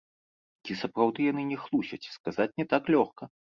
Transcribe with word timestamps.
Ці 0.69 0.77
сапраўды 0.79 1.27
яны 1.31 1.45
не 1.51 1.59
хлусяць, 1.67 2.01
сказаць 2.17 2.51
не 2.63 2.69
так 2.75 2.93
лёгка. 2.99 3.33